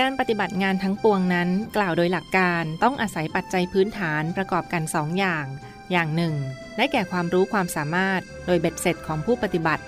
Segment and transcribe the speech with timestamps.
[0.00, 5.46] การปฏิบัติงานทั้งปวงนั้น กล่าวโดยหลักการต้องอาศัยปัจจัยพื้นฐานประกอบกัน2ออย่าง
[5.92, 6.34] อย่างหนึ่ง
[6.76, 9.84] ได้แก่ความรู้ความสามารถ โดยเบ็ดเสร็จของผู้ปฏิบัติ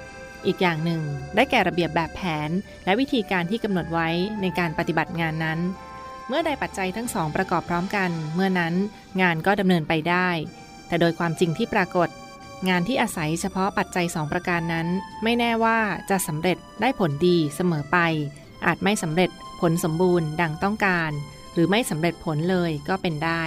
[0.46, 1.02] อีกอย่างหนึ่ง
[1.34, 2.51] ได้แก่ระเบียบแบบแผน
[2.84, 4.09] และวิธีการที่กำหนดไว้
[4.43, 5.59] ในการปฏิบัติงานนั้น
[6.29, 8.74] เมื่อใดปัจจัยทั้งสองประกอบพร้อมกัน เมื่อนั้น
[9.20, 10.29] งานก็ดำเนินไปได้
[10.88, 12.09] แต่โดยความจริงที่ปรากฏ
[12.69, 14.87] งานที่อาศัยเฉพาะปัจจัยสองประการนั้น
[15.23, 15.79] ไม่แน่ว่า
[16.10, 17.98] จะสำเร็จได้ผลดีเสมอไป
[18.66, 19.30] อาจไม่สำเร็จ
[19.62, 21.12] ผลสมบูรณ์ดังต้องการ
[21.55, 23.43] หรือไม่สำเร็จผลเลยก็เป็นได้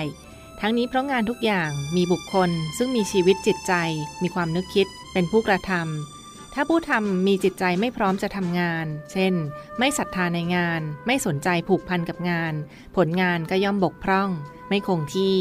[0.61, 3.73] ทั้งนี้เพราะงานทุกอย่างมีบุคคล ซึ่งมีชีวิตจิตใจ
[4.21, 9.33] มีความนึกคิด เป็นผู้กระทำถ้าผู้ทำมีจิตใจไม่พร้อมจะทำงาน เช่น
[9.79, 12.53] ไม่ศรัทธาในงาน ไม่สนใจผูกพันกับงาน
[12.95, 14.29] ผลงานก็ย่อมบกพร่อง
[14.69, 15.37] ไม่คงที่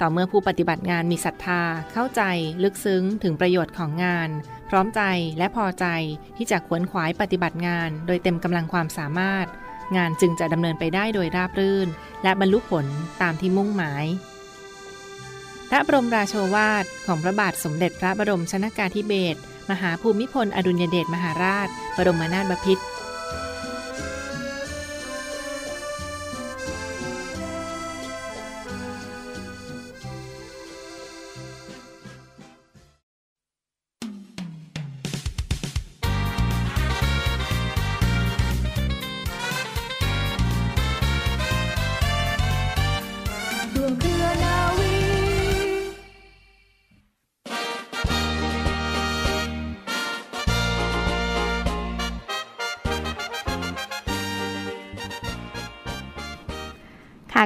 [0.00, 2.22] ต่อเมื่อผู้ปฏิบัติงานมีศรัทธา เข้าใจ
[2.62, 4.28] ลึกซึ้งถึงประโยชน์ของงาน
[4.68, 5.02] พร้อมใจ
[5.38, 5.86] และพอใจ
[6.36, 9.46] ที่จะขวนขวายปฏิบัติงาน โดยเต็มกำลังความสามารถ
[9.96, 11.88] งานจึงจะดำเนินไปได้โดยราบรื่น
[12.22, 12.86] และบรรลุผล
[13.22, 14.04] ตามที่มุ่งหมาย
[15.70, 22.84] พระบรมราโชวาทของพระบาทสมเด็จพระบรมชนากาธิเบศรมหาภูมิพลอดุลยเดชมหาราช บรมนาถบพิตร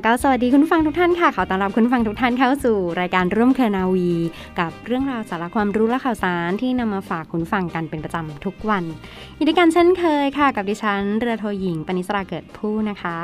[0.05, 4.11] ก็สวัสดีคุณฟังทุกท่านค่ะขอต้อนรับคุณฟังทุกท่านเข้าสู่รายการร่วมเคนาวี
[4.61, 8.85] กับเรื่องราวสาระความรู้และข่าวสารที่นำมาฝากคุณฟังกันเป็นประจำทุกวัน
[9.37, 13.19] อีกดีกันเช่นเคยค่ะ กับดิฉันเรือโทหญิงปณิสราเกิดผู้นะคะ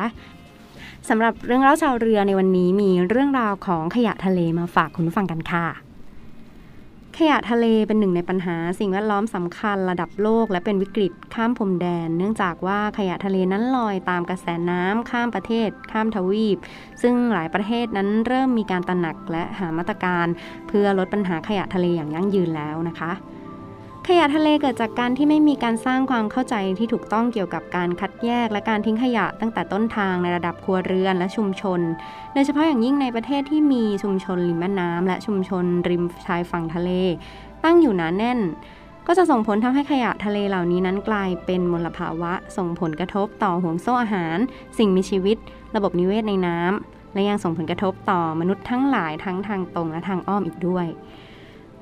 [1.09, 5.91] สำหรับเรื่องเล่าชาวเรือในวันนี้มีเรื่องราวของขยะทะเลมาฝากคุณฟังกันค่ะ
[7.31, 16.59] ยะทะเลเป็นหนึ่งในปัญหาสิ่งแวดล้อมสำคัญระดับโลก และเป็นวิกฤตข้ามพรมแดน เนื่องจากว่าขยะทะเลนั้นลอยตามกระแสน้ำข้ามประเทศ ข้ามทวีป
[17.03, 20.27] ซึ่งหลายประเทศนั้นเริ่มมีการตระหนักและหามาตรการ
[20.69, 23.12] เพื่อลดปัญหาขยะทะเลอย่างยั่งยืนแล้วนะคะ
[24.08, 31.80] ขยะทะเลเกิดจากการที่ไม่มีการสร้างความเข้าใจที่ถูกต้องเกี่ยวกับการคัดแยกและการทิ้งขยะตั้งแต่ต้นทางในระดับครัวเรือนและชุมชน
[32.34, 36.90] โดยเฉพาะอย่างยิ่งในประเทศที่มีชุมชนริมแม่น้ำและชุมชนริมชายฝั่งทะเล
[37.64, 38.38] ตั้งอยู่หนาแน่น
[39.06, 44.38] ก็จะส่งผลทำให้ขยะทะเลเหล่านี้นั้นกลายเป็นมลภาวะ ส่งผลกระทบต่อห่วงโซ่อาหาร
[44.78, 45.36] สิ่งมีชีวิต
[45.76, 50.86] ระบบนิเวศในน้ำและยังส่งผลกระทบต่อมนุษย์ทั้งหลายทั้งทางตรงและทางอ้อมอีกด้วย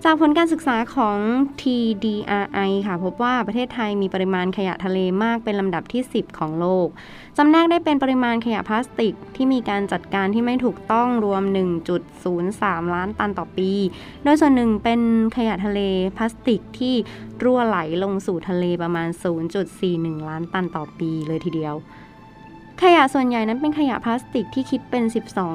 [0.05, 1.19] จากผลการศึกษาของ
[1.61, 6.88] TDRI ค่ะ พบว่าประเทศไทยมีปริมาณขยะทะเลมากเป็นลำดับที่ 10 ของโลก
[7.37, 11.43] จำแนกได้เป็นปริมาณขยะพลาสติกที่มีการจัดการที่ไม่ถูกต้องรวม
[12.19, 13.71] 1.03 ล้านตันต่อปี
[14.25, 15.00] โดยส่วนหนึ่งเป็น
[15.37, 15.81] ขยะทะเล
[16.17, 16.94] พลาสติกที่
[17.43, 19.09] รั่วไหลลงสู่ทะเลประมาณ
[19.69, 21.75] 0.41 ล้านตันต่อปีเลยทีเดียว
[22.85, 25.05] ขยะส่วนใหญ่นั้นเป็นขยะพลาสติกที่คิดเป็น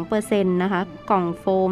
[0.06, 1.69] 12%นะคะ กล่องโฟม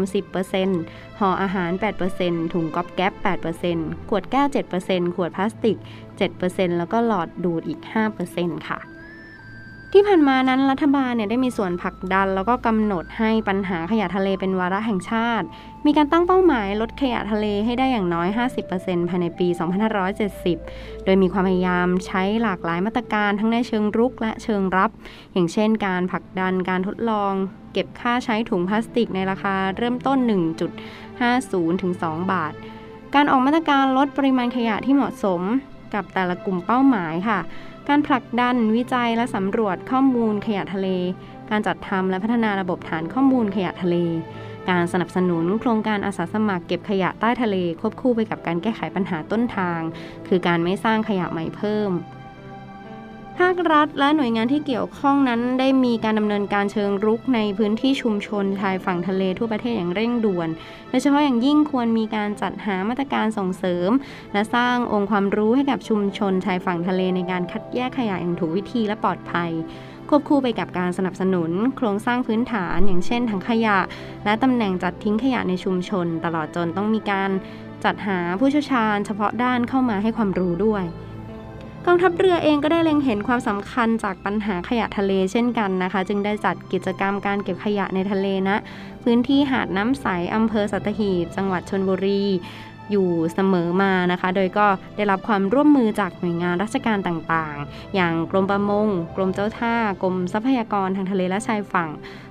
[0.60, 1.72] 10%ห่ออาหาร
[2.12, 3.14] 8%ถุงก๊อบแก๊ป
[3.62, 4.48] 8%ขวดแก้ว
[4.82, 5.78] 7%ขวดพลาสติก
[6.28, 7.82] 7%แล้วก็หลอดดูดอีก
[8.24, 8.80] 5%ค่ะ
[9.96, 15.46] ที่ผ่านมานั้นรัฐบาลเนี่ยได้มีส่วนผลักดัน แล้วก็กำหนดให้ปัญหาขยะทะเลเป็นวาระแห่งชาติ
[15.86, 18.28] มีการตั้งเป้าหมายลดขยะทะเลให้ได้อย่างน้อย
[18.70, 19.48] 50%ภายในปี
[20.28, 24.90] 2570 โดยมีความพยายามใช้หลากหลายมาตรการทั้งในเชิงรุกและเชิงรับ
[25.34, 27.34] อย่างเช่น การผลักดันการทดลอง
[27.74, 30.18] เก็บค่าใช้ถุงพลาสติกในราคาเริ่มต้น
[31.02, 32.54] 1.50 ถึง 2 บาท
[33.16, 35.42] การออกมาตรการลดปริมาณขยะที่เหมาะสม
[35.94, 37.40] กับแต่ละกลุ่มเป้าหมายค่ะ
[37.90, 40.88] การผลักดันวิจัยและสำรวจข้อมูลขยะทะเล
[41.50, 43.96] การจัดทำและพัฒนาระบบฐานข้อมูลขยะทะเล
[44.70, 49.80] การสนับสนุนโครงการอาสาสมัครเก็บขยะใต้ทะเลควบคู่ไปกับการแก้ไขปัญหาต้นทาง
[50.28, 51.92] คือการไม่สร้างขยะใหม่เพิ่ม
[53.40, 60.50] ภาครัฐและหน่วยงานที่เกี่ยวข้องนั้นได้มีการดำเนินการเชิงรุกในพื้นที่ชุมชนชายฝั่งทะเลทั่วประเทศอย่างเร่งด่วน
[60.90, 63.90] โดยเฉพาะอย่างยิ่งควรมีการจัดหามาตรการส่งเสริม
[64.34, 69.52] และสร้างองค์ความรู้ให้กับชุมชนชายฝั่งทะเลในการคัดแยกขยะอย่างถูกวิธีและปลอดภัย
[70.10, 73.78] ควบคู่ไปกับการสนับสนุน โครงสร้างพื้นฐาน อย่างเช่นถังขยะ
[74.26, 77.30] และตำแหน่งจัดทิ้งขยะในชุมชน ตลอดจนต้องมีการ
[77.86, 80.86] จัดหาผู้เชี่ยวชาญ เฉพาะด้านเข้ามาให้ความรู้ด้วย
[81.88, 88.58] กองทัพเรือเองก็ได้เล็งเห็นความสำคัญจากปัญหาขยะทะเลเช่นกันนะคะ จึงได้จัดกิจกรรมการเก็บขยะในทะเลนะ
[89.04, 92.24] พื้นที่หาดน้ำใสอำเภอสัตหีบ จังหวัดชนบุรี
[92.92, 101.90] อยู่เสมอมานะคะ โดยก็ได้รับความร่วมมือจากหน่วยงานราชการต่างๆ อย่างกรมประมง กรมเจ้าท่า กรมทรัพยากรทางทะเลและชายฝั่ง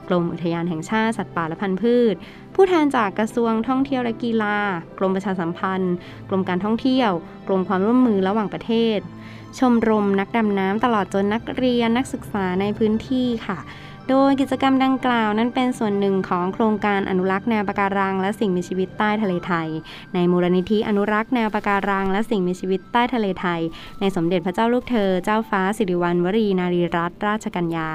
[0.09, 2.15] กรมอุทยานแห่งชาติสัตว์ป่าและพันธุ์พืช
[2.55, 4.59] ผู้แทนจากกระทรวงท่องเที่ยวและกีฬา
[4.99, 5.95] กรมประชาสัมพันธ์
[6.29, 7.11] กรมการท่องเที่ยว
[7.49, 8.99] กรมความร่วมมือระหว่างประเทศ
[9.59, 13.59] ชมรมนักดำน้ำตลอดจนนักเรียนนักศึกษาในพื้นที่ค่ะ
[14.11, 19.69] โดยกิจกรรมดังกล่าวนั้นเป็นส่วนหนึ่งของโครงการอนุรักษ์แนวปะการังและสิ่งมีชีวิตใต้ทะเลไทย
[20.15, 23.61] ในมูลนิธิอนุรักษ์แนวปะการังและสิ่งมีชีวิตใต้ทะเลไทย
[24.01, 27.89] ในสมเด็จพระเจ้าลูกเธอเจ้าฟ้าสิริวัณวรีนารีรัตนราชกัญญา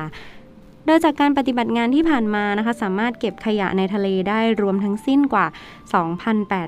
[0.89, 5.45] โดยจากการปฏิบัติงานที่ผ่านมานะคะ สามารถเก็บขยะในทะเลได้รวมทั้งสิ้นกว่า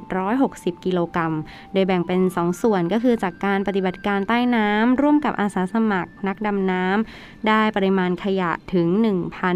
[0.02, 1.34] 2,860 กิโลกรัม
[1.74, 8.88] โดยแบ่งเป็น 2 ส่วนก็คือจากการปฏิบัติการใต้น้ำร่วมกับอาสาสมัคร นักดำน้ำได้ปริมาณขยะถึง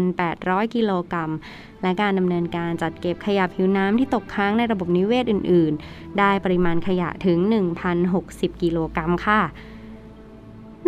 [0.04, 1.30] 1,800 กิโลกรัม
[1.82, 7.38] และการดำเนินการจัดเก็บขยะผิวน้ำที่ตกค้างในระบบนิเวศอื่น ๆ ได้ปริมาณขยะถึง
[8.00, 9.42] 1,060 กิโลกรัมค่ะ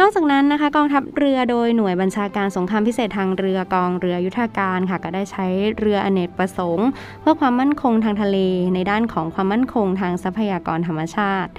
[0.00, 5.46] นอกจากนั้นนะคะกองทัพเรือโดยหน่วยบัญชาการสงครามพิเศษทางเรือกองเรือยุทธการค่ะก็ได้ใช้
[5.78, 6.88] เรืออเนกประสงค์
[7.20, 8.38] เพื่อความมั่นคงทางทะเล
[8.74, 11.50] ในด้านของความมั่นคงทางทรัพยากรธรรมชาติ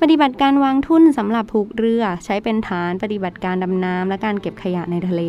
[0.00, 5.22] ปฏิบัติการวางทุ่นสำหรับผูกเรือใช้เป็นฐานปฏิบัติการดำน้ำและการเก็บขยะในทะเล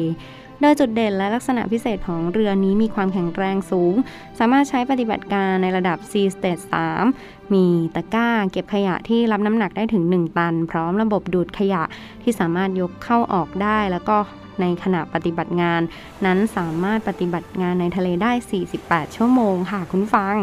[0.61, 3.93] โดยจุดเด่นและลักษณะพิเศษของเรือนี้มีความแข็งแรงสูง
[4.39, 6.63] สามารถใช้ปฏิบัติการในระดับ C Stage
[7.03, 7.65] 3 มี
[7.95, 11.83] ตะกร้าเก็บขยะที่รับน้ำหนักได้ถึง 1 ตัน พร้อมระบบดูดขยะ
[12.21, 14.17] ที่สามารถยกเข้าออกได้ แล้วก็
[14.61, 15.81] ในขณะปฏิบัติงาน
[16.25, 18.31] นั้นสามารถปฏิบัติงานในทะเลได้
[18.73, 20.35] 48 ชั่วโมงค่ะคุณฟัง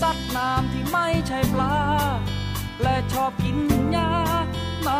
[0.00, 1.76] สัตว์น้ำที่ไม่ใช่ปลา
[2.82, 3.58] และชอบกิน
[3.92, 4.12] หญ้า
[4.84, 4.90] ใน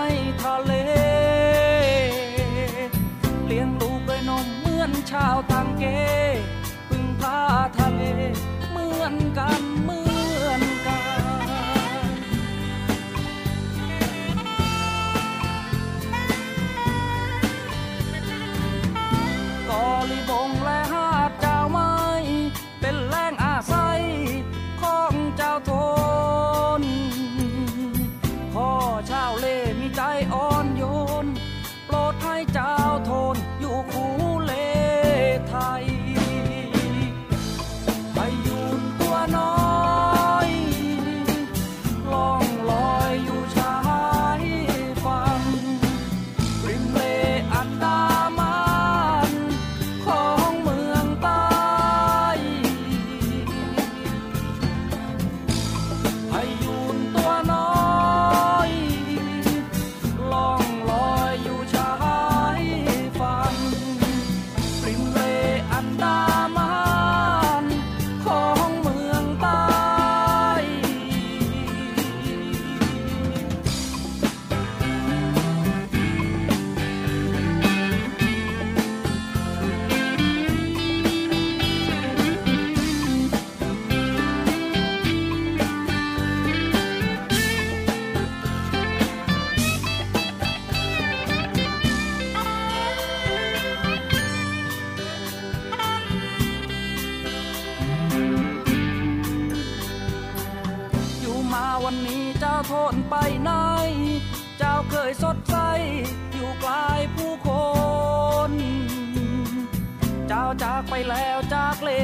[0.43, 0.73] ทะเล
[3.47, 5.85] เลี้ยงลูกด้วยนมเหมือนชาวตังเก
[6.89, 7.39] พึ่งพา
[7.79, 8.03] ทะเล
[8.71, 10.02] เหมือนกันเมือ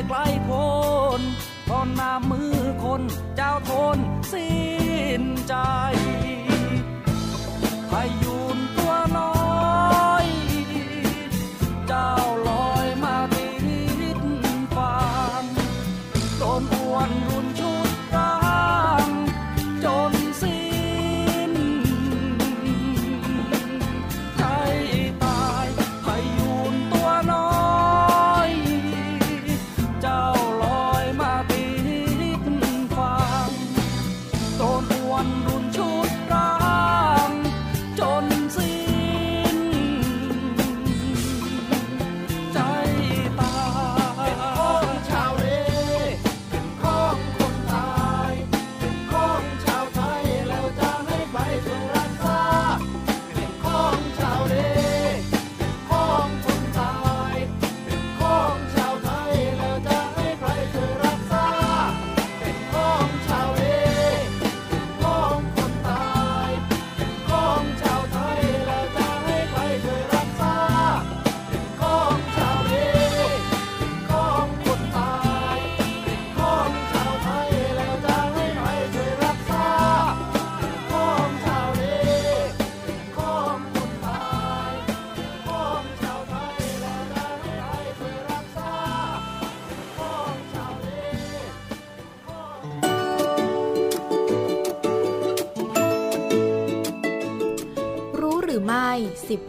[0.09, 0.38] like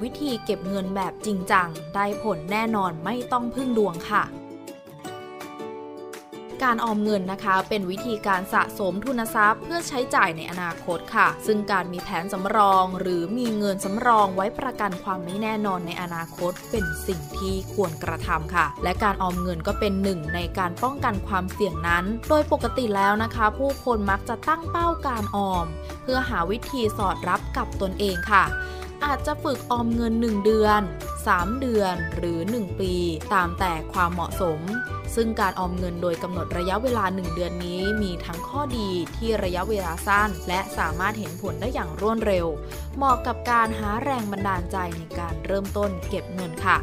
[0.03, 4.23] วิธีเก็บเงินแบบจริงจัง ได้ผลแน่นอนไม่ต้องพึ่งดวงค่ะ
[6.63, 25.65] การออมเงินนะคะ เป็นวิธีการสะสมทุนทรัพย์ เพื่อใช้จ่ายในอนาคตค่ะ ซึ่งการมีแผนสำรอง หรือมีเงินสำรองไว้ประกันความไม่แน่นอนในอนาคต เป็นสิ่งที่ควรกระทำค่ะ และการออมเงินก็เป็นหนึ่งในการป้องกันความเสี่ยงนั้น โดยปกติแล้วนะคะ ผู้คนมักจะตั้งเป้าการออม
[26.03, 28.43] เพื่อหาวิธีสอดรับกับตนเองค่ะ
[29.05, 30.81] อาจจะฝึกออมเงิน 1 เดือน
[31.21, 32.93] 3 เดือนหรือ 1 ปี
[33.33, 34.59] ตามแต่ความเหมาะสม
[35.15, 42.47] ซึ่งการออมเงินโดยกำหนดระยะเวลา 1 เดือนนี้มีทั้งข้อดีที่ระยะเวลาสั้น และสามารถเห็นผลได้อย่างรวดเร็ว
[42.95, 46.77] เหมาะกับการหาแรงบันดาลใจในการเริ่มต้นเก็บเงินค่ะ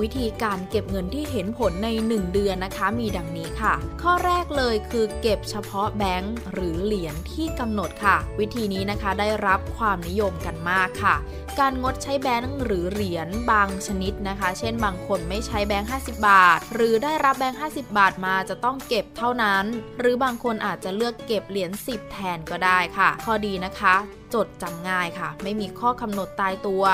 [0.00, 11.14] วิธีการเก็บเงินที่เห็นผลใน 1 เดือนนะคะ มีดังนี้ค่ะ ข้อแรกเลยคือเก็บเฉพาะแบงก์หรือเหรียญที่กำหนดค่ะ วิธีนี้นะคะได้รับความนิยมกันมากค่ะ
[11.58, 19.64] การงดใช้แบงก์หรือเหรียญบางชนิดนะคะ เช่นบางคนไม่ใช้แบงค์50 บาท หรือได้รับแบงค์50 บาทมาจะต้องเก็บเท่านั้น
[19.98, 23.96] หรือบางคนอาจจะเลือกเก็บเหรียญ10 แทนก็ได้ค่ะ ข้อดีนะคะ
[24.34, 26.84] จดจำง่ายค่ะ ไม่มีข้อกำหนดตายตัว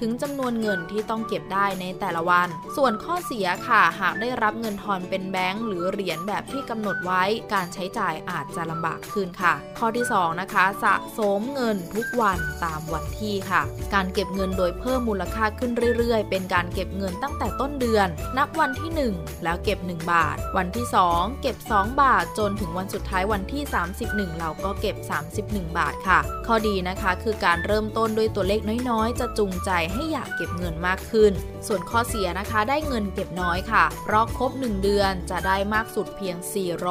[0.00, 7.22] ถึงจำนวนเงินที่ต้องเก็บได้ในแต่ละวัน ส่วนข้อเสียค่ะ หากได้รับเงินทอนเป็นแบงก์หรือเหรียญแบบที่กำหนดไว้
[7.52, 13.62] การใช้จ่ายอาจจะลำบากขึ้นค่ะ ข้อที่ 2 นะคะ สะสมเงินทุกวันตามวันที่ค่ะ
[13.94, 18.08] การเก็บเงินโดยเพิ่มมูลค่าขึ้นเรื่อยๆ เป็นการเก็บเงินตั้งแต่ต้นเดือน
[18.38, 23.62] นับวันที่ 1 แล้วเก็บ 1 บาท วันที่ 2 เก็บ 2 บาทจนถึงวันสุดท้ายวันที่
[24.02, 24.96] 31 เราก็เก็บ
[25.32, 28.60] 31 บาทค่ะ ข้อดีนะคะ คือการเริ่มต้นด้วยตัวเลข
[28.90, 31.32] น้อยๆ จะจูงใจให้อยากเก็บเงินมากขึ้น
[31.66, 36.36] ส่วนข้อเสียนะคะได้เงินเก็บน้อยค่ะ เพราะครบ 1 เดือนจะได้มากสุดเพียง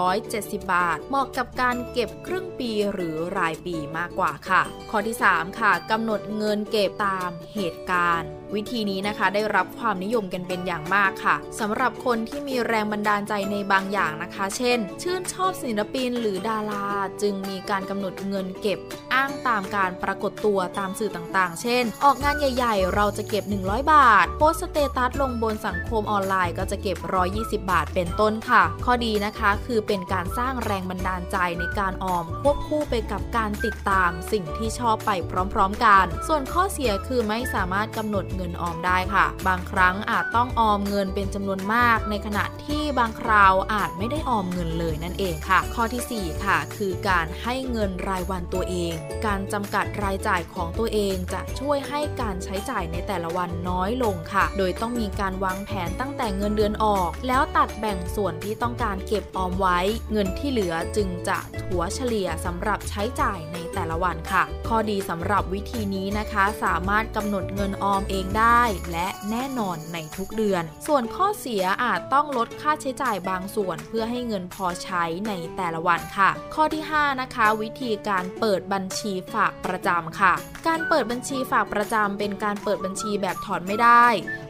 [0.05, 16.87] 470 บาท เหมาะกับการเก็บครึ่งปีหรือรายปีมากกว่าค่ะ ข้อที่ 3 ค่ะกำหนดเงินเก็บตามเหตุการณ์ วิธีนี้นะคะได้รับความนิยมกันเป็นอย่างมากค่ะสำหรับคนที่มีแรงบันดาลใจในบางอย่างนะคะ เช่น ชื่นชอบศิลปินหรือดารา
[17.21, 18.79] จึงมีการกำหนดเงินเก็บ
[19.13, 26.97] อ้างตามการปรากฏตัวตามสื่อต่างๆ เช่น ออกงานใหญ่ๆ เราจะเก็บ 100 บาท โพสต์ status ลงบนสังคมออนไลน์ก็จะเก็บ
[27.33, 35.11] 120 บาทเป็นต้นค่ะ ข้อดีนะคะคือเป็นการสร้างแรงบันดาลใจในการออม ควบคู่ไปกับการติดตามสิ่งที่ชอบไป
[35.53, 48.93] พร้อม ๆ กัน ส่วนข้อเสียคือไม่สามารถกำหนดเงินออมได้ค่ะ บางครั้งอาจต้องออมเงินเป็นจำนวนมาก ในขณะที่บางคราวอาจไม่ได้ออมเงินเลยนั่นเองค่ะ ข้อที่ 4 ค่ะ คือการให้เงินรายวันตัวเอง
[49.25, 59.79] การจำกัดรายจ่ายของตัวเองจะช่วยให้การใช้จ่ายในแต่ละวันน้อยลงค่ะ โดยต้องมีการวางแผนตั้งแต่เงินเดือนออก แล้วตัดแบ่งส่วนที่ต้องการเก็บออมไว้
[60.11, 80.33] เงินที่เหลือจึงจะถัวเฉลี่ยสำหรับใช้จ่ายในแต่ละวันค่ะ ข้อดีสำหรับวิธีนี้นะคะ สามารถกำหนดเงินออมเองได้และแน่นอนในทุกเดือน ส่วนข้อเสียอาจต้องลดค่าใช้จ่ายบางส่วนเพื่อให้เงินพอใช้ในแต่ละวันค่ะ ข้อที่ 5 นะคะ วิธีการเปิดบัญชีฝากประจำค่ะ
[80.67, 84.05] การเปิดบัญชีฝากประจำเป็นการเปิดบัญชีแบบถอนไม่ได้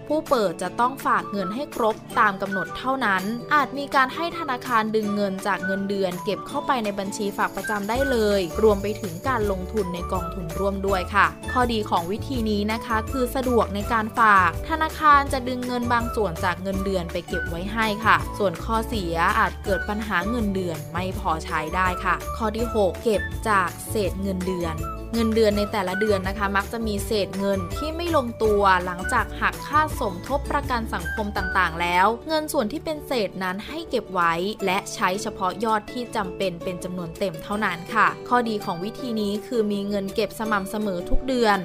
[0.07, 3.23] ผู้เปิดจะต้องฝากเงินให้ครบตามกำหนดเท่านั้น
[3.53, 24.75] อาจมีการให้ธนาคารดึงเงินจากเงินเดือน เก็บเข้าไปในบัญชีฝากประจำได้เลย รวมไปถึงการลงทุนในกองทุนร่วมด้วยค่ะ ข้อดีของวิธีนี้นะคะ คือสะดวกในการฝาก ธนาคารจะดึงเงินบางส่วนจากเงินเดือนไปเก็บไว้ให้ค่ะ ส่วนข้อเสียอาจเกิดปัญหาเงินเดือนไม่พอใช้ได้ค่ะ ข้อที่ 6 เก็บจากเศษเงินเดือน
[25.15, 34.33] เงินเดือนในแต่ละเดือนนะคะ มักจะมีเศษเงินที่ไม่ลงตัวหลังจากหักค่าสมทบประกันสังคมต่างๆ แล้ว เงินส่วนที่เป็นเศษนั้นให้เก็บไว้
[34.65, 41.57] และใช้เฉพาะยอดที่จำเป็นเป็นจำนวนเต็มเท่านั้นค่ะ ข้อดีของวิธีนี้คือมีเงินเก็บสม่ำเสมอทุกเดือน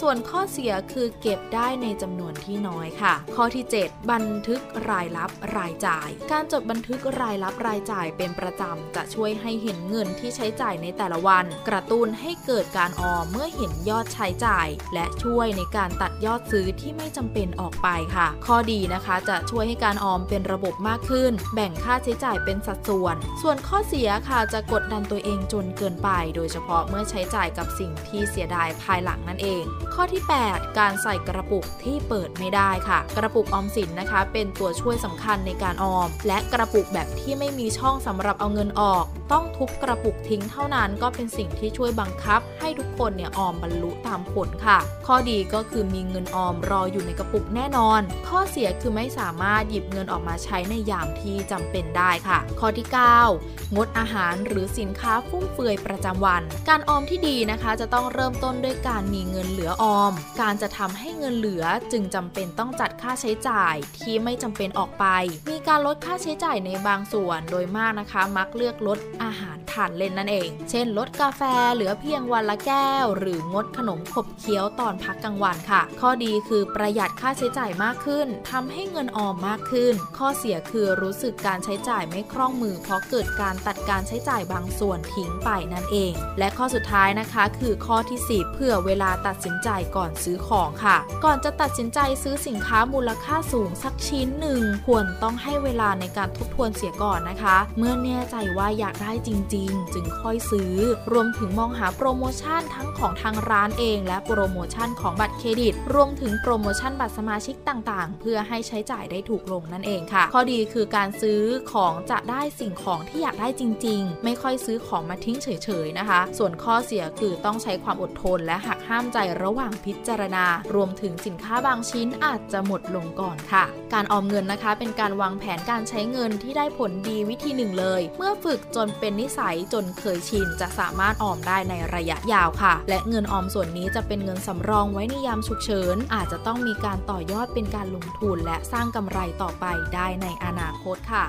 [0.00, 29.62] ส่วนข้อเสียคือเก็บได้ในจำนวนที่น้อยค่ะ ข้อที่ 7 บันทึกรายรับรายจ่าย การจดบันทึกรายรับรายจ่ายเป็นประจำจะช่วยให้เห็นเงินที่ใช้จ่ายในแต่ละวัน กระตุ้นให้เกิดการออมเมื่อเห็นยอดใช้จ่าย และช่วยในการตัดยอดซื้อที่ไม่จำเป็นออกไปค่ะ ข้อดีนะคะจะช่วยให้การออมเป็นระบบมากขึ้น แบ่งค่าใช้จ่ายเป็นสัดส่วน ส่วนข้อเสียค่ะจะกดดันตัวเองจนเกินไป โดยเฉพาะเมื่อใช้จ่ายกับสิ่งที่เสียดายภายหลังนั่นเอง
[29.94, 52.86] ข้อที่ 8 การใส่กระปุกที่เปิดไม่ได้ค่ะ กระปุกออมสินนะคะ เป็นตัวช่วยสำคัญในการออม และกระปุกแบบที่ไม่มีช่องสำหรับเอาเงินออก ต้องทุบกระปุกทิ้งเท่านั้นก็เป็นสิ่งที่ช่วยบังคับ ให้ทุกคนเนี่ยออมบรรลุตามผลค่ะ ข้อดีก็คือมีเงินออมรออยู่ในกระปุกแน่นอน ข้อเสียคือไม่สามารถหยิบเงินออกมาใช้ในยามที่จำเป็นได้ค่ะ ข้อที่
[53.30, 65.04] 9 งดอาหารหรือสินค้าฟุ่มเฟือยประจำวัน การออมที่ดีนะคะ จะต้องเริ่มต้นด้วยการมีเงินเหลือออม การจะทำให้เงินเหลือจึงจำเป็นต้องจัดค่าใช้จ่ายที่ไม่จำเป็นออกไป
[65.50, 71.42] มีการลดค่าใช้จ่ายในบางส่วนโดยมากนะคะ มักเลือกลดอาหารทานเล่นนั่นเอง เช่น ลดกาแฟ
[71.74, 100.74] เหลือเพียงวันละแก้ว หรืองดขนมขบเคี้ยวตอนพักกลางวันค่ะ ข้อดีคือประหยัดค่าใช้จ่ายมากขึ้นทำให้เงินออมมากขึ้น ข้อเสียคือรู้สึกการใช้จ่ายไม่คล่องมือ เพราะเกิดการตัดการใช้จ่ายบางส่วนทิ้งไปนั่นเอง และข้อสุดท้ายนะคะ คือข้อที่ 10 เพื่อเวลาตัดสินใจก่อนซื้อของค่ะก่อนจะตัดสินใจซื้อสินค้ามูลค่าสูงสักชิ้นหนึ่งควรต้องให้เวลาในการทบทวนเสียก่อนนะคะ เมื่อแน่ใจว่าอยากได้จริง ๆ จึงค่อยซื้อ
[101.12, 111.40] รวมถึงมองหาโปรโมชั่นทั้งของทางร้านเอง และโปรโมชั่นของบัตรเครดิต รวมถึงโปรโมชั่นบัตรสมาชิกต่างๆ เพื่อให้ใช้จ่ายได้ถูกลงนั่นเองค่ะ ข้อดีคือการซื้อ
[111.72, 141.24] ของจะได้สิ่งของที่อยากได้จริง ๆ ไม่ค่อยซื้อของมาทิ้งเฉยๆนะคะ ส่วนข้อเสียคือต้องใช้ความอดทนและหักห้ามใจระหว่างพิจารณารวมถึงสินค้าบางชิ้นอาจจะหมดลงก่อนค่ะ การออมเงินนะคะเป็นการวางแผนการใช้เงินที่ได้ผลดีวิธีหนึ่งเลย เมื่อฝึกจนเป็นนิสัยจนเคยชิน จะสามารถออมได้ในระยะยาวค่ะ และเงินออมส่วนนี้จะเป็นเงินสำรองไว้ในยามฉุกเฉิน อาจจะต้องมีการต่อยอดเป็นการลงทุน และสร้างกำไรต่อไปได้ในอนาคตค่ะ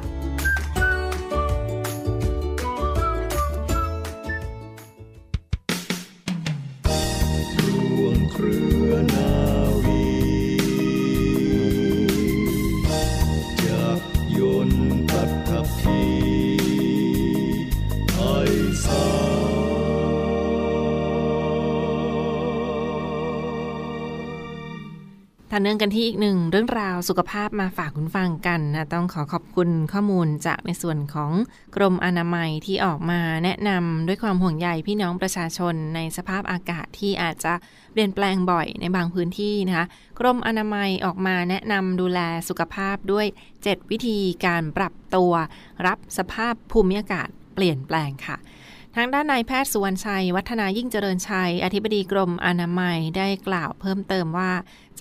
[25.53, 31.31] ต่อเนื่องกันที่อีกหนึ่งเรื่องราวสุขภาพมาฝากคุณฟังกันนะต้องขอขอบคุณข้อมูลจากในส่วนของ
[31.75, 37.53] กรมอนามัยที่ออกมาแนะนำด้วยความห่วงใยพี่น้องประชาชนในสภาพอากาศที่อาจจะ
[37.91, 39.85] เปลี่ยนแปลงบ่อยในบางพื้นที่นะคะ
[40.19, 43.25] กรมอนามัยออกมาแนะนำดูแลสุขภาพด้วย
[43.59, 45.33] 7 วิธีการปรับตัว
[45.87, 48.37] รับสภาพภูมิอากาศเปลี่ยนแปลงค่ะ
[48.95, 54.51] ทางด้านนายแพทย์สุวรรณชัย วัฒนายิ่งเจริญชัย อธิบดีกรมอนามัยได้กล่าวเพิ่มเติมว่า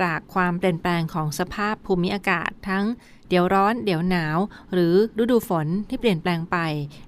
[0.03, 2.85] จากความเปลี่ยนแปลงของสภาพภูมิอากาศทั้ง
[3.29, 4.39] เดี๋ยวร้อนเดี๋ยวหนาว
[4.73, 6.57] หรือฤดูฝนที่เปลี่ยนแปลงไป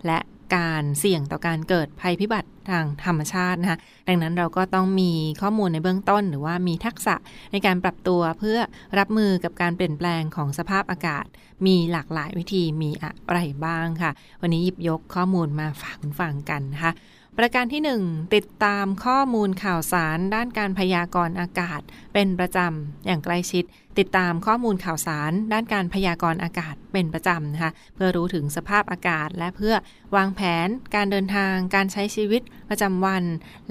[0.06, 0.18] และ
[0.56, 5.12] การเสี่ยงต่อการเกิดภัยพิบัติทางธรรมชาตินะคะดังนั้นเราก็ต้องมี
[5.42, 7.14] ข้อมูลในเบื้องต้น หรือว่ามีทักษะ
[7.52, 8.58] ในการปรับตัวเพื่อ
[8.98, 11.26] รับมือกับการเปลี่ยนแปลงของสภาพอากาศ
[11.66, 14.10] มีหลากหลายวิธีมีอะไรบ้างค่ะ
[14.40, 16.92] วันนี้หยิบยกข้อมูลมาฝากคุณฟังกันนะคะ
[17.38, 21.80] ประการที่ 1 ติดตามข้อมูลข่าวสารด้านการพยากรณ์อากาศ
[22.14, 23.64] เป็นประจำอย่างใกล้ชิด
[23.98, 29.74] ติดตามข้อมูลข่าวสารด้านการพยากรณ์อากาศเป็นประจำนะคะเพื่อรู้ถึงสภาพอากาศและเพื่อ
[30.16, 33.24] วางแผนการเดินทางการใช้ชีวิตประจำวัน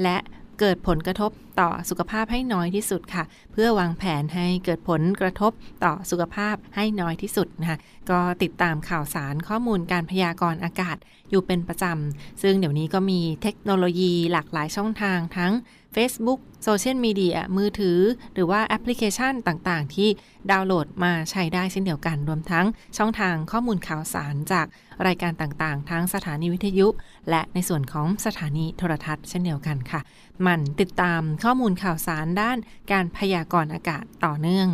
[0.03, 0.17] และ
[0.61, 5.51] เกิดผลกระทบต่อสุขภาพให้น้อยที่สุดค่ะ เพื่อวางแผนให้เกิดผลกระทบ
[5.83, 7.77] ต่อสุขภาพให้น้อยที่สุดนะคะ
[8.09, 10.97] ก็ติดตามข่าวสารข้อมูลการพยากรณ์อากาศ
[11.29, 15.51] อยู่เป็นประจำ ซึ่งเดี๋ยวนี้ก็มีเทคโนโลยีหลากหลายช่องทางทั้ง
[15.95, 17.99] Facebook โซเชียลมีเดียมือถือ
[18.33, 20.09] หรือว่าแอปพลิเคชันต่างๆ ที่
[20.51, 22.65] ดาวน์โหลดมาใช้ได้เช่นเดียวกัน รวมทั้ง
[22.97, 24.67] ช่องทางข้อมูลข่าวสารจาก
[25.07, 26.87] รายการต่างๆ ทั้งสถานีวิทยุ
[27.29, 30.01] และในส่วนของสถานีโทรทัศน์เช่นเดียวกันค่ะ
[30.47, 32.57] มันติดตามข้อมูลข่าวสารด้าน
[32.91, 34.67] การพยากรณ์อากาศต่อเนื่อง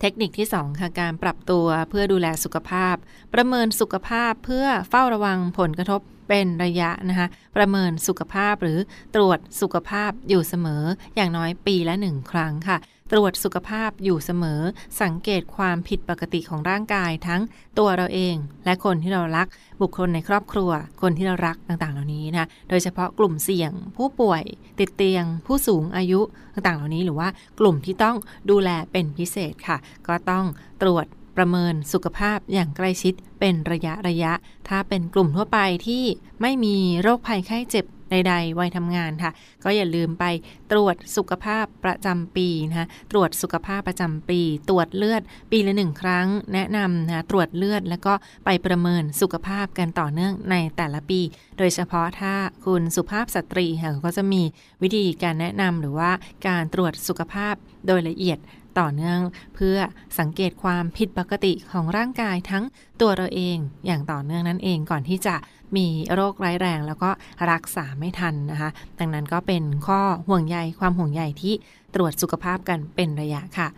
[0.00, 2.94] เทคนิคที่ 2 ค่ะ การปรับตัวเพื่อดูแลสุขภาพ
[3.34, 8.78] ประเมินสุขภาพเพื่อเฝ้าระวังผลกระทบ เป็นระยะนะคะประเมินสุขภาพหรือ
[9.14, 10.84] ตรวจสุขภาพอยู่เสมอ
[11.16, 12.78] อย่างน้อยปีละหนึ่งครั้งค่ะ
[13.12, 14.60] ตรวจสุขภาพอยู่เสมอ
[15.02, 17.42] สังเกตความผิดปกติของร่างกายทั้ง
[17.78, 19.46] ตัวเราเอง และคนที่เรารัก
[19.80, 20.70] บุคคลในครอบครัว
[21.02, 24.42] คนที่เรารักต่างๆ เหล่านี้นะโดยเฉพาะกลุ่มเสี่ยง ผู้ป่วย
[24.78, 26.20] ติดเตียง ผู้สูงอายุ
[26.54, 27.28] ต่างๆ เหล่านี้หรือว่า
[27.60, 28.16] กลุ่มที่ต้อง
[28.50, 30.44] ดูแลเป็นพิเศษค่ะ ก็ต้อง
[30.82, 34.32] ตรวจ ประเมินสุขภาพอย่างใกล้ชิดเป็นระยะระยะ
[34.68, 36.04] ถ้าเป็นกลุ่มทั่วไปที่
[36.40, 39.32] ไม่มีโรคภัยไข้เจ็บใดๆวัยทำงานค่ะ
[39.64, 40.24] ก็อย่าลืมไป
[40.72, 45.22] ตรวจสุขภาพประจำปีนะคะตรวจสุขภาพประจำปี ตรวจเลือด
[45.52, 51.20] ปีละหนึ่งครั้ง แนะนำนะตรวจเลือดแล้วก็ไปประเมินสุขภาพกันต่อเนื่องในแต่ละปี
[51.58, 52.34] โดยเฉพาะถ้า
[52.66, 54.42] คุณสุภาพสตรีค่ะก็จะมี
[54.82, 56.10] วิธีการแนะนำหรือว่า
[56.46, 57.54] การตรวจสุขภาพ
[57.86, 58.38] โดยละเอียด
[58.80, 59.20] ต่อเนื่อง
[59.54, 59.76] เพื่อ
[60.18, 62.64] สังเกตความผิดปกติของร่างกายทั้ง
[63.00, 65.36] ตัวเราเองอย่างต่อเนื่องนั่นเองก่อนที่จะ
[65.76, 67.10] มีโรคร้ายแรง แล้วก็
[67.50, 71.54] รักษาไม่ทันนะคะ ดังนั้นก็เป็นข้อห่วงใยความห่วงใยที่
[71.94, 73.68] ตรวจสุขภาพกันเป็นระยะค่ะ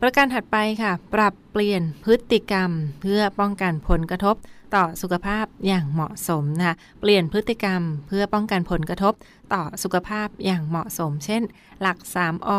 [0.00, 4.34] ประการถัดไปค่ะ ปรับเปลี่ยนพฤติกรรม เพื่อป้องกันผลกระทบ
[4.74, 9.14] ต่อสุขภาพอย่างเหมาะสมนะคะเปลี่ยนพฤติกรรมเพื่อป้องกันผลกระทบ
[9.54, 11.42] ต่อสุขภาพอย่างเหมาะสม เช่น
[11.80, 12.50] หลัก 3อ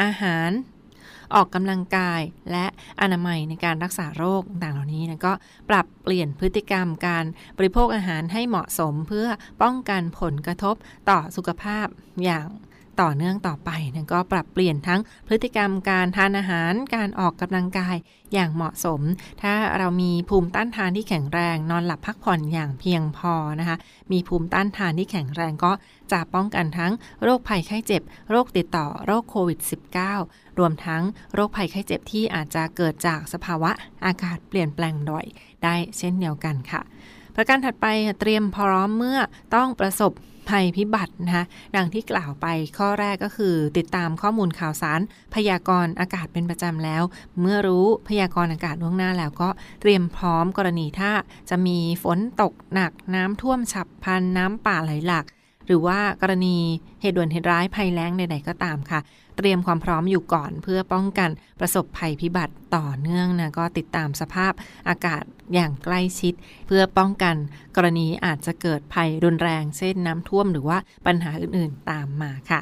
[0.00, 0.50] อาหาร
[1.34, 2.66] ออกกำลังกายและ
[3.00, 5.32] อนามัยในการรักษาโรคต่างเหล่านี้นะก็
[5.70, 7.24] ปรับเปลี่ยนพฤติกรรมการ
[7.58, 9.28] บริโภคอาหารให้เหมาะสมเพื่อ
[9.62, 10.74] ป้องกันผลกระทบ
[11.10, 11.86] ต่อสุขภาพ
[12.24, 12.46] อย่าง
[13.02, 17.96] ต่อเนื่องต่อไปนะก็ปรับเปลี่ยนทั้งพฤติกรรมการทานอาหาร การออกกำลังกาย
[18.32, 19.00] อย่างเหมาะสม
[19.42, 23.76] ถ้าเรามีภูมิต้านทานที่แข็งแรง นอนหลับพักผ่อนอย่างเพียงพอนะคะ
[24.12, 25.72] มีภูมิต้านทานที่แข็งแรงก็
[26.12, 29.58] จะป้องกันทั้งโรคภัยไข้เจ็บ โรคติดต่อโรคโควิด
[30.10, 31.02] -19 รวมทั้ง
[31.34, 33.70] โรคภัยไข้เจ็บที่อาจจะเกิดจากสภาวะ
[34.06, 35.26] อากาศเปลี่ยนแปลงบ่อย
[35.64, 36.82] ได้เช่นเดียวกันค่ะ
[37.36, 37.86] ประการถัดไป
[38.20, 39.18] เตรียมพร้อมเมื่อ
[39.54, 40.12] ต้องประสบ
[40.48, 41.44] ภัยพิบัตินะคะ
[41.76, 42.46] ดังที่กล่าวไป
[42.78, 45.00] ข้อแรกก็คือ ติดตามข้อมูลข่าวสาร
[45.34, 47.02] พยากรณ์อากาศเป็นประจำแล้ว
[47.40, 49.48] เมื่อรู้พยากรณ์อากาศล่วงหน้าแล้วก็
[49.80, 51.10] เตรียมพร้อมกรณีถ้า
[51.50, 55.24] จะมีฝนตกหนักน้ำท่วมฉับพลันน้ำป่าไหลหลาก
[55.66, 56.56] หรือว่ากรณี
[57.00, 59.00] เหตุด่วนเหตุร้ายภัยแล้งใดๆก็ตามค่ะ
[59.38, 64.52] เตรียมความพร้อมอยู่ก่อน เพื่อป้องกันประสบภัยพิบัติต่อเนื่องนะก็ติดตามสภาพ
[64.88, 65.24] อากาศ
[65.54, 66.34] อย่างใกล้ชิด
[66.66, 67.36] เพื่อป้องกัน
[67.76, 72.60] กรณีอาจจะเกิดภัยรุนแรงเช่นน้ำท่วมหรือว่าปัญหาอื่นๆตามมาค่ะ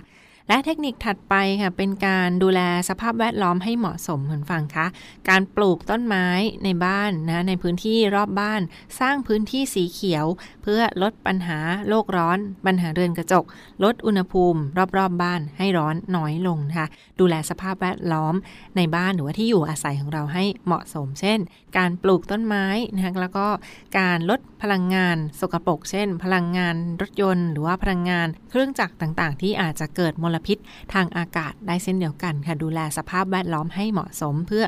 [0.48, 4.86] และเทคนิคถัดไปค่ะเป็นการดูแลสภาพแวดล้อมให้เหมาะสมเหมือนฟังคะ
[5.28, 6.26] การปลูกต้นไม้
[6.64, 8.60] ในบ้านนะในพื้นที่รอบบ้าน
[9.00, 10.26] สร้างพื้นที่สีเขียว
[10.62, 13.44] เพื่อลดปัญหาโลกร้อน ปัญหาเรือนกระจก
[13.84, 16.88] ลดอุณหภูมิ รอบๆบบ้านให้ร้อนน้อยลงนะคะ
[17.20, 18.34] ดูแลสภาพแวดล้อม
[18.76, 21.38] ในบ้านหรือว่าที่อยู่อาศัยของเราให้เหมาะสม เช่น
[21.76, 23.46] การปลูกต้นไม้นะคะแล้วก็
[23.98, 30.58] การลดพลังงานสกปรกเช่น พลังงานรถยนต์ หรือว่าพลังงานเครื่องจักรต่างๆ ที่อาจจะเกิดมลลพิษ
[30.94, 34.64] ทางอากาศได้เช่นเดียวกันค่ะดูแลสภาพแวดล้อมให้เหมาะสมเพื่อ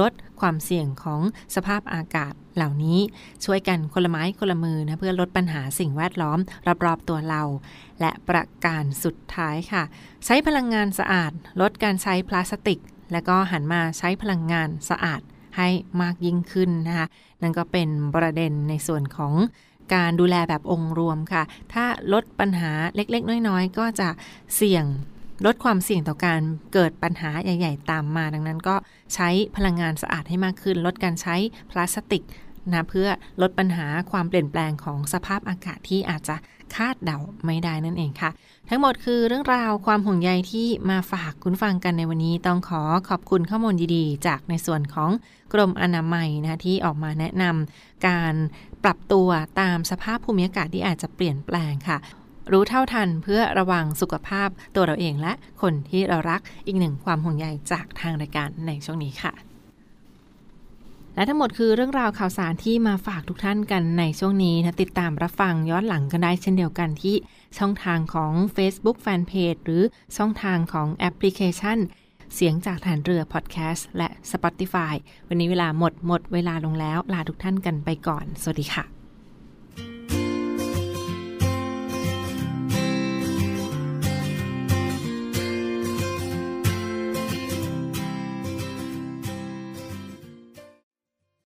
[0.00, 1.20] ลดความเสี่ยงของ
[1.54, 2.98] สภาพอากาศเหล่านี้
[3.44, 6.38] ช่วยกันคนละไม้คนละมือนะเพื่อลดปัญหาสิ่งแวดล้อม
[6.84, 7.42] รอบๆตัวเรา
[8.00, 9.82] และประการสุดท้ายค่ะ
[10.24, 12.78] ใช้พลังงานสะอาด ลดการใช้พลาสติก
[13.12, 15.20] และก็หันมาใช้พลังงานสะอาด
[15.56, 15.68] ให้
[16.02, 17.06] มากยิ่งขึ้นนะคะ
[17.42, 19.32] นั่นก็เป็นประเด็นในส่วนของ
[19.94, 21.42] การดูแลแบบองค์รวมค่ะ
[21.72, 24.08] ถ้าลดปัญหาเล็ก ๆ น้อยๆ ก็จะ
[24.56, 24.84] เสี่ยง
[25.46, 26.40] ลดความเสี่ยงต่อการ
[26.72, 28.76] เกิดปัญหาใหญ่ ๆ ตามมา ดังนั้นก็
[29.14, 31.36] ใช้พลังงานสะอาดให้มากขึ้น ลดการใช้
[31.70, 32.22] พลาสติก
[32.72, 33.08] นะเพื่อ
[33.42, 36.36] ลดปัญหาความเปลี่ยนแปลงของสภาพอากาศที่อาจจะ
[36.76, 38.30] คาดเดาไม่ได้นั่นเองค่ะ
[38.68, 45.10] ทั้งหมดคือเรื่องราวความห่วงใยที่มาฝากคุณฟังกันในวันนี้ต้องขอขอบคุณข้อมูลดีๆ จากในส่วนของ
[45.52, 48.34] กรมอนามัยนะที่ออกมาแนะนำการ
[48.84, 49.28] ปรับตัว
[49.60, 51.98] ตามสภาพภูมิอากาศที่อาจจะเปลี่ยนแปลงค่ะ
[52.52, 55.32] รู้เท่าทันเพื่อระวังสุขภาพตัวเราเองและ
[55.62, 59.51] คนที่เรารักอีกหนึ่งความห่วงใยจากทางรายการในช่วงนี้ค่ะ
[61.14, 67.16] และทั้งหมดคือเรื่องราวข่าวสารที่มาฝากทุกท่านกันในช่วงนี้นะติดตามรับฟังย้อนหลังกันได้เช่นเดียวกันที่
[67.58, 69.82] ช่องทางของ Facebook Fanpage หรือ
[70.16, 71.78] ช่องทางของแอปพลิเคชัน
[72.34, 74.94] เสียงจากฐานเรือพอดแคสต์และ Spotify
[75.28, 79.01] วันนี้เวลาหมดหมดเวลาลงแล้ว ลาทุกท่านกันไปก่อน สวัสดีค่ะ